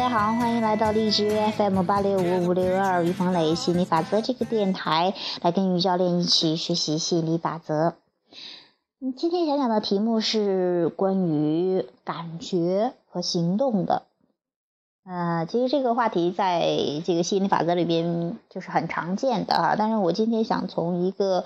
[0.00, 5.12] 大家好，欢迎来到荔枝 FM 八六五五六二于芳磊心理法则这个电台，
[5.42, 7.96] 来跟于教练一起学习心理法则。
[9.02, 14.04] 嗯，今天想讲的题目是关于感觉和行动的。
[15.04, 16.64] 呃，其实这个话题在
[17.04, 21.44] 这个心理法则里边就是很常见的啊，但是我今天想从一个。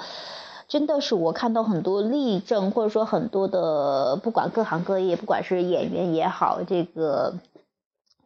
[0.67, 7.35] 真的是我看到很多例证，或者说很多的，不管各行各业，不管是演员也好，这个，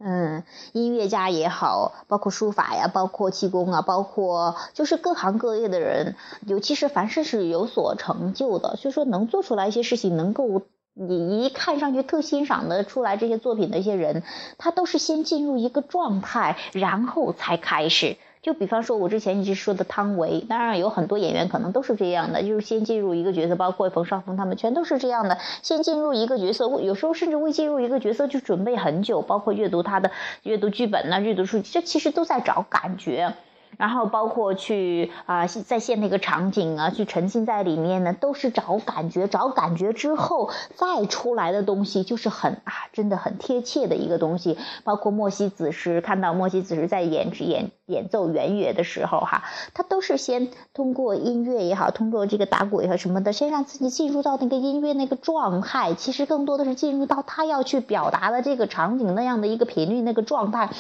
[0.00, 6.14] 嗯，音乐家也好，包括书法呀，包括气功啊，包括就是各行各业的人，
[6.46, 10.62] 尤其是凡事是有所成就的，所以说能做出来一些事情，能够
[10.94, 14.22] 你一看上去特欣赏的出来这些作品的一些人，
[14.56, 18.16] 他都是先进入一个状态，然后才开始。
[18.48, 30.10] 就比方说，我之前一直说的汤唯，当然有很多演员可能都是这样的，就是先进入一个角色，包括冯绍峰他们全都是这样的，先进入一个角色，有时候甚至未进入一个角色就准备很久，包括阅读他的
[30.44, 33.34] 阅读剧本呐，阅读书籍，这其实都在找感觉。
[33.77, 44.56] 然后包括去啊再现那个场景啊，去沉浸在里面呢，都是找感觉，找感觉之后再出来的东西就是很啊，真的很贴切的一个东西。
[44.84, 49.44] 包括莫西子诗，看到莫西子诗在演演演奏圆乐的时候，哈，
[49.75, 55.95] 他都是先通过音乐也好，通过这个打鼓也好什么的，先让自己进入到那个音乐那个状态。
[55.95, 60.70] 其实更多的是进入到他要去表达的这个场景那样的一个频率那个状态，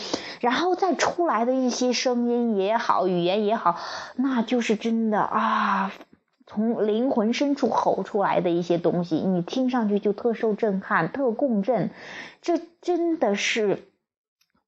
[0.40, 2.88] 然后再出来的一些声音也好。
[2.88, 3.76] 好语言也好，
[4.16, 5.92] 那就是真的啊，
[6.46, 11.90] 从灵魂深处吼出来的一些东西，你听上去就特受震撼、特共振。
[12.40, 13.82] 这真的是，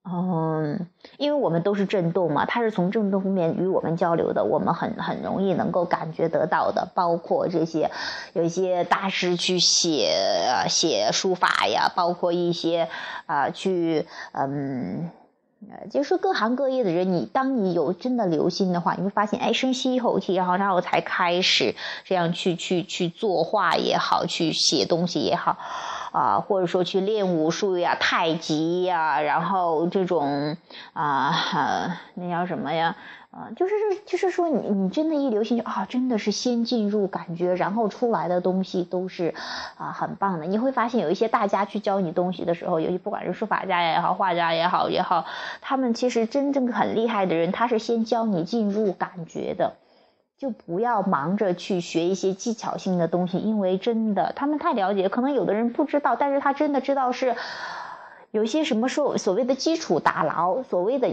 [0.04, 0.86] 嗯，
[1.18, 6.88] 因为我们都是震动嘛，它是从震动方面与我们交流的，我们很很容易能够感觉得到的。
[6.94, 7.90] 包括这些
[8.32, 10.10] 有一些大师去写
[10.68, 12.88] 写书法呀，包括一些
[13.26, 15.10] 啊去嗯。
[15.90, 25.58] 就是各行各业的人，你当你有真的留心的话，你会发现，哎，深吸一口气，然后然后才开始这样去去去作画也好，去写东西也好，
[26.12, 30.56] 啊，或者说去练武术呀、太极呀，然后这种
[30.92, 32.96] 啊，那叫什么呀？
[33.30, 33.74] 啊，就是
[34.06, 39.32] 就是说，你你真的，一留心就啊，真的是先进入感觉，然后出来的东西都是
[39.78, 40.46] 啊很棒的。
[40.46, 45.26] 你会发现，有一些大家去教你东西的时候，尤其不管是书法家也好，画家也好也好，
[45.60, 49.74] 他们其实真正很厉害的人，他是先教你进入感觉的，
[50.40, 57.36] 就不要忙着去学一些技巧性的东西，因为真的他们太了解，可能有的人不知道，但是他真的知道是
[58.30, 61.12] 有些什么说所谓的基础打牢，所谓的。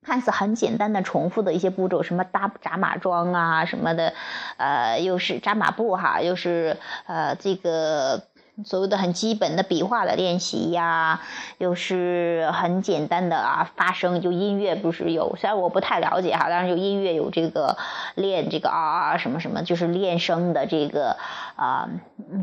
[0.00, 4.14] 看似很简单的重复的一些步骤，什么搭扎马桩啊，什么的，
[4.56, 6.76] 呃，又是扎马步哈，又是
[7.06, 8.22] 呃这个。
[8.64, 11.20] 所谓的很基本的笔画的练习呀，
[11.58, 17.76] 又是很简单的啊，发声就音乐不是有，虽然我不太了解哈，当然有音乐有这个
[18.14, 21.16] 练这个啊啊什么什么，就是练声的这个
[21.56, 21.88] 啊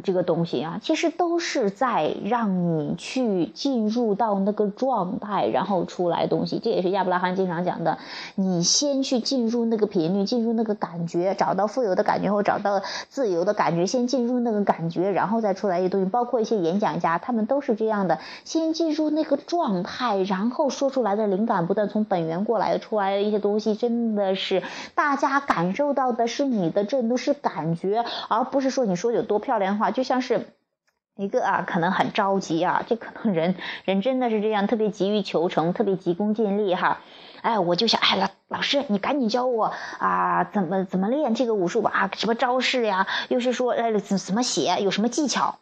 [0.04, 6.60] 这个东西啊，其实都是在让你去进入到那个状态，然后出来东西。
[6.64, 7.98] 这也是亚伯拉罕经常讲的，
[8.36, 24.64] 你先去进入那个频率，进入那个感觉，找到富有的感觉或找到自由的感觉，先进入那个感觉，然后再出来一堆包括一些演讲家，他们都是这样的，先进入那个状态，然后说出来的灵感不断从本源过来出来的一些东西，真的是
[24.96, 30.48] 大家感受到的是你的震动，是感觉，而不是说你说有多漂亮的话，就像是
[31.16, 33.56] 一个啊，可能很着急啊，这可能人
[33.86, 37.00] 人真的是这样，特别急于求成，特别急功近利哈，
[37.42, 45.56] 哎，我就想，哎老老师，你赶紧教我啊，怎么怎么练这个武术吧啊，什么招式呀，又是说哎怎怎么写，有什么技巧？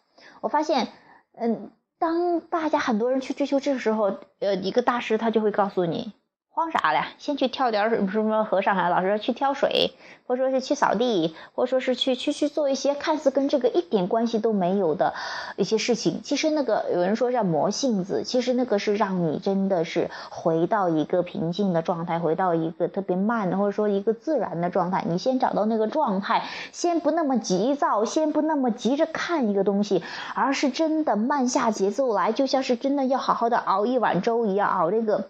[0.43, 0.89] 我发现，
[1.31, 6.11] 嗯，当大家很多人去追求这个时候，呃，一个大师他就会告诉你。
[6.55, 7.03] 慌啥嘞？
[7.17, 8.87] 先去挑点什么什么和尚啊？
[8.87, 9.91] 老师说去挑水，
[10.27, 15.15] 或者说是去扫地，或者说是去去去做一些看似跟这个一点关系都没有的
[15.55, 16.21] 一些事情。
[16.23, 25.03] 其实那个有人说叫磨性子，其实那个是让你真的是回到一个平静的状态，回到一个特别慢的或者说一个自然的状态。
[25.09, 30.03] 你先找到那个状态，先不那么急躁，先不那么急着看一个东西，
[30.35, 35.29] 而是真的慢下节奏来，就像是真的要好好的熬一碗粥一样熬这个。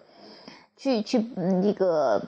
[0.76, 2.22] 去去嗯，那个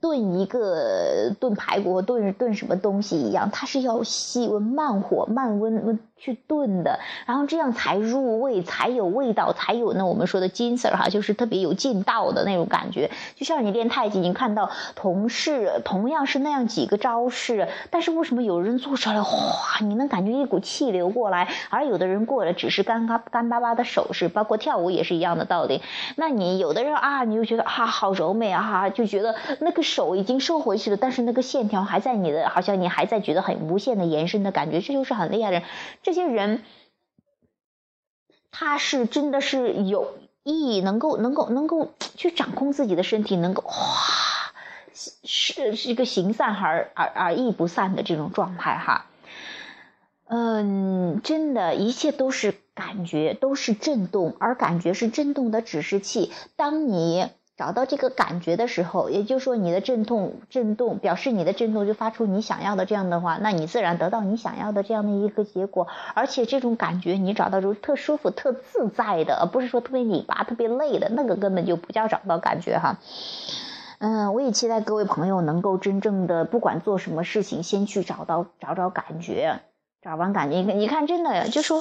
[0.00, 13.10] 炖一个炖排骨炖炖什么东西一样，它是要细温慢火慢温温去炖的，然后这样才入味，才有味道，才有那我们说的金色哈，就是特别有劲道的那种感觉。
[13.34, 25.82] 就像你练太极，你看到同事同样是那样几个招式，但是为什么有人做出来，哗，你能感觉一股气流过来，而有的人过来只是干干干巴巴的手势，包括跳舞也是一样的道理。
[26.14, 35.66] 那你有的人啊，你就觉得啊好柔美啊，就觉得那个手已经收回去了，但是那个线条还在你的，好像你还在觉得很无限的延伸的感觉，这就是很厉害的人。
[36.02, 36.62] 这这些人，
[38.50, 43.72] 他是真的是有意能够能够能够去掌控自己的身体，能够哇，
[44.92, 49.06] 是是一个形散而而而意不散的这种状态哈。
[50.26, 56.30] 嗯，真的，一切都是感觉，都是震动，而感觉是震动的指示器。
[56.56, 57.30] 当你。
[57.54, 65.86] 找到这个感觉的时候，也就是说你的震动震动表示你的震动就发出你想要的这样的话，那你自然得到你想要的这样的一个结果。
[66.14, 72.98] 而且这种感觉你找到之后特舒服、特自在的，而不是说特别拧巴、特别累的那个根本就不叫找到感觉哈。
[73.98, 79.60] 嗯，我也期待各位朋友能够真正的不管做什么事情，先去找到找找感觉，
[80.00, 81.80] 找完感觉，你看真的就说，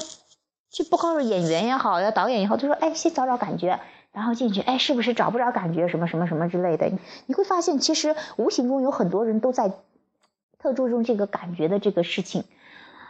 [0.69, 3.79] 就不光是演员也好呀，导演也好，就说哎，先找找感觉。
[4.13, 5.87] 然后进去，哎，是不是找不着感觉？
[5.87, 6.91] 什么什么什么之类的？
[7.27, 9.71] 你会发现，其实无形中有很多人都在
[10.59, 12.43] 特注重这个感觉的这个事情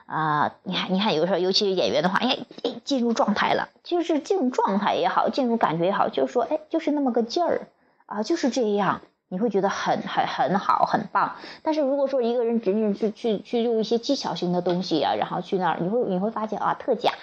[0.06, 0.54] 啊。
[0.62, 2.38] 你看，你看，有时候尤其是演员的话，哎，
[2.84, 7.68] 进入状态了，就是进入状态也好，进入感觉也好，就是说，哎，就是那么个劲儿
[8.06, 11.38] 啊，就是这样，你会觉得很很很好，很棒。
[11.64, 17.14] 但是如果说一个人仅仅去去去用一些技巧性的东西啊，然后去那儿，你会你会发现啊，特假。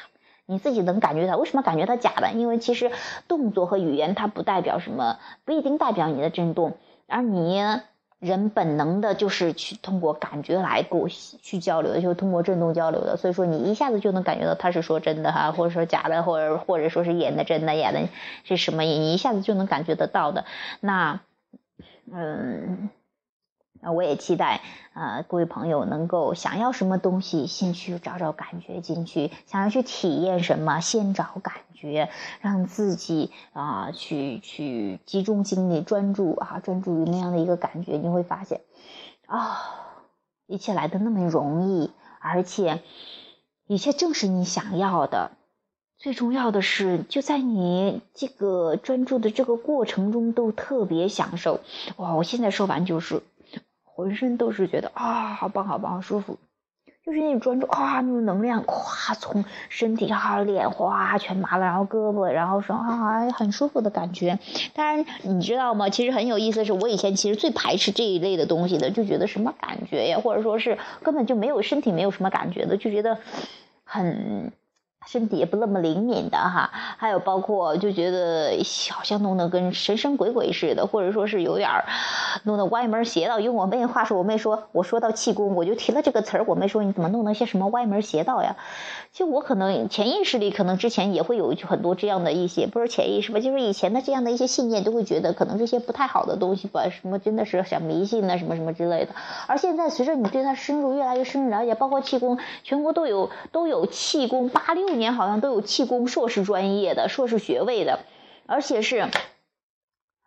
[0.51, 2.33] 你自己能感觉到，为什么感觉到假的？
[2.33, 2.91] 因为其实
[3.29, 7.63] 动作和语言它不代表什么，不一定代表你的震动，而你
[8.19, 13.19] 人本能的就是去通过感觉来沟去交流的，就是通过震动交流的。
[13.19, 18.09] 所以说你一下子就能感觉到他是说真的哈，或者说假的，或者或者说是演的真的，演的
[18.45, 18.85] 是什么？
[18.85, 20.47] 你一下子就能感觉得到的。
[20.81, 21.21] 那，
[22.11, 22.89] 嗯。
[23.81, 24.61] 啊，我也期待
[24.93, 32.11] 啊，各位朋友能够想要什么东西，先去找找感觉进去；想要去体验什么，先找感觉，
[32.41, 38.63] 让自己啊去去集中精力，专注啊，专注于那样的一个感觉，你会发现
[39.27, 39.59] 啊，
[40.47, 42.83] 一切来的那么容易，而且
[43.67, 45.31] 一切正是你想要的。
[45.99, 51.61] 最重要的是，就在你这个专注的这个过程中，都特别享受。
[51.97, 53.23] 哇，我现在说完就是。
[53.99, 56.39] 浑身都是觉得啊，好棒好棒，好舒服，
[57.05, 64.39] 就是那种专注啊，那种能量咵从身体啊脸哗全麻了，然后胳膊，然后说啊很舒服的感觉。
[64.73, 65.89] 当然你知道吗？
[65.89, 73.19] 其实很有意思的是，我以前其实最排斥这一类的东西的，就觉得什么感觉呀，或者说是根本就没有身体没有什么感觉的，就觉得
[73.83, 74.53] 很。
[75.07, 78.51] 身体也不那么灵敏的哈，还有包括就觉得
[78.91, 81.87] 好像弄得跟神神鬼鬼似的，或者说是有点儿
[82.43, 83.41] 弄得歪门邪道。
[83.41, 86.45] 用我妹话说，我妹说，我说到气功，我就提了这个词儿。
[86.47, 88.57] 我妹说你怎么弄那些什么歪门邪道呀？
[89.11, 99.13] 就我可能潜意识里可能之前也会有很多这样的一些，不是潜意识吧，就是以前的这样的一些信念，都会觉得可能这些不太好的东西吧，什么真的是想迷信啊，什么什么之类的。
[99.47, 104.89] 而现在随着你对它深入越来越深入了解，包括气功，全国都有都有气功八六。
[104.99, 108.01] 年好像都有气功硕士专业的硕士学位的，
[108.47, 109.09] 而且是，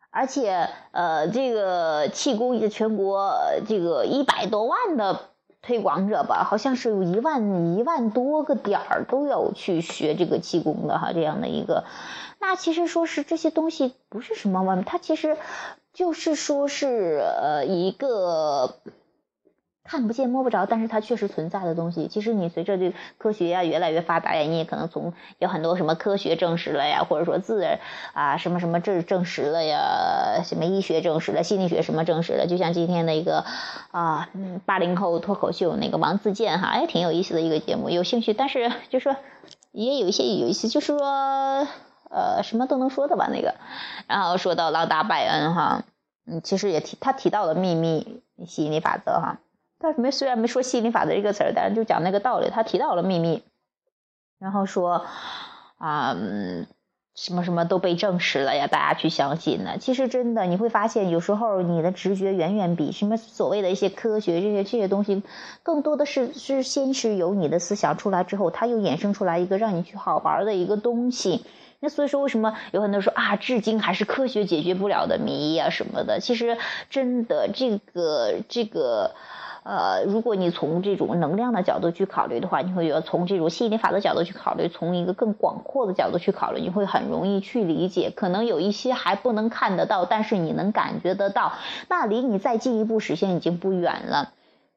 [0.10, 3.36] 而且呃，这个气功全国
[3.68, 5.30] 这个一百多万的
[5.62, 11.84] 推广者吧，好像是有一万一万多个点儿都要去学这个气功的哈，这样的一个，
[12.40, 15.38] 那其实说是这些东西不是什么外它其实
[15.94, 18.76] 就是说是呃一个。
[19.92, 22.08] 看不见摸不着，但是它确实存在的东西。
[22.08, 27.78] 其实你随着这科学呀越来越发达呀，你也可能从有很多什么科学证实了呀，或者说自然
[28.14, 32.48] 啊什么什么证证实了呀，什么医学证实了，心理学什么证实了。
[32.48, 33.44] 就像今天的一个
[33.92, 34.30] 啊
[34.66, 38.34] 八零后脱口秀那个王自健哈，哎挺有意思的一个节目，有兴趣。
[38.34, 39.18] 但是就说
[39.74, 41.68] 也有一些有意思，就是说
[42.10, 43.56] 呃什么都能说的吧那个。
[44.08, 45.84] 然后说到朗达拜恩哈，
[46.26, 49.40] 嗯，其实也提他提到了秘密吸引力法则哈。
[49.82, 52.50] 但是没虽然没说吸引力法则这个词儿，但是就讲那个道理。
[52.50, 53.44] 他提到了秘密，
[54.40, 55.06] 然后说
[55.78, 56.16] 啊，
[57.16, 59.78] 什么什么都被证实了呀，大家去相信呢。
[59.80, 65.24] 其实真的你会发现，有时候你的直觉远远比什么所谓的一些科学这些这些东西，
[65.64, 71.46] 更多的是是先是由你的思想出来之后，它又衍生出来一个让你去好玩的一个东西。
[71.80, 76.20] 那所以说，为什么有很多人说啊，至今还是科学解决不了的谜呀什么的？
[76.20, 76.58] 其实
[76.90, 79.16] 真的这个这个。
[79.64, 88.12] 呃，如果你从这种能量的角度去考虑的话，你会觉得从这种吸引力法则角度去考虑，从一个更广阔的角度去考虑，你会很容易去理解。
[88.16, 91.54] 可能有一些还不能看得到，但是你能感觉得到，
[91.90, 94.34] 那离你再进一步实现已经不远了。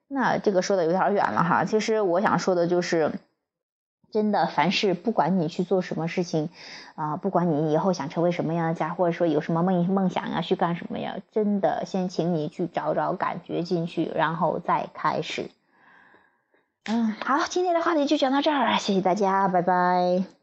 [0.08, 3.12] 那这个说的有点远了哈，其实我想说的就是。
[4.14, 6.48] 真的，凡事不管你去做什么事情，
[6.94, 15.50] 啊，不管你以后想成为什么样的家，或者说有什么梦梦想呀，去干什么呀，真的，先请你去找找感觉进去，然后再开始。
[16.84, 20.33] 嗯，好，今天的话题就讲到这儿，谢谢大家，拜拜。